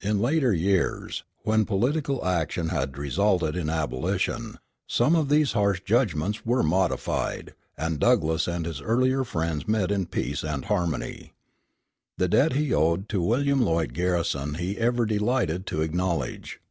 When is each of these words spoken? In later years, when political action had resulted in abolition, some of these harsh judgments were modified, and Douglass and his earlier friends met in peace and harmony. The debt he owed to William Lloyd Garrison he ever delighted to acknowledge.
In 0.00 0.18
later 0.18 0.54
years, 0.54 1.24
when 1.42 1.66
political 1.66 2.24
action 2.24 2.70
had 2.70 2.96
resulted 2.96 3.54
in 3.54 3.68
abolition, 3.68 4.56
some 4.86 5.14
of 5.14 5.28
these 5.28 5.52
harsh 5.52 5.82
judgments 5.84 6.46
were 6.46 6.62
modified, 6.62 7.52
and 7.76 8.00
Douglass 8.00 8.48
and 8.48 8.64
his 8.64 8.80
earlier 8.80 9.24
friends 9.24 9.68
met 9.68 9.90
in 9.90 10.06
peace 10.06 10.42
and 10.42 10.64
harmony. 10.64 11.34
The 12.16 12.28
debt 12.28 12.54
he 12.54 12.72
owed 12.72 13.10
to 13.10 13.20
William 13.20 13.60
Lloyd 13.60 13.92
Garrison 13.92 14.54
he 14.54 14.78
ever 14.78 15.04
delighted 15.04 15.66
to 15.66 15.82
acknowledge. 15.82 16.62